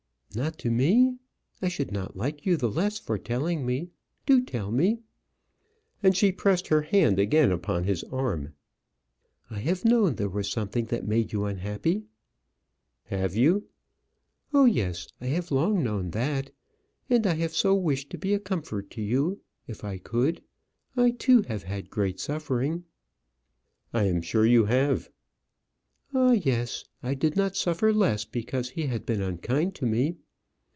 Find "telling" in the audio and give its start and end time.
3.17-3.65